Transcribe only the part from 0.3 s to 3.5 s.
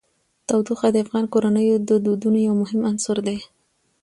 تودوخه د افغان کورنیو د دودونو یو مهم عنصر دی.